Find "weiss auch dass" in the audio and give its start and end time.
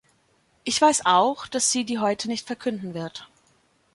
0.81-1.69